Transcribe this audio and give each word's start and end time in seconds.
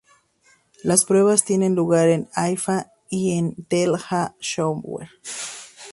Las 0.81 1.05
pruebas 1.05 1.43
tienen 1.43 1.75
lugar 1.75 2.09
en 2.09 2.27
Haifa 2.33 2.87
y 3.07 3.37
en 3.37 3.53
Tel-Ha-Shomer. 3.65 5.11